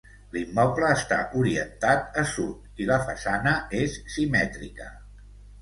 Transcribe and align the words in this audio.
L'immoble 0.35 0.87
està 0.93 1.19
orientat 1.41 2.17
a 2.21 2.25
sud 2.31 2.83
i 2.85 2.89
la 2.93 2.99
façana 3.11 3.55
és 3.83 4.03
simètrica. 4.17 4.91